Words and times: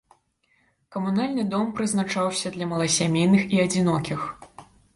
Камунальны 0.95 1.43
дом 1.51 1.67
прызначаўся 1.81 2.53
для 2.57 2.65
маласямейных 2.73 3.47
і 3.57 3.65
адзінокіх. 3.69 4.19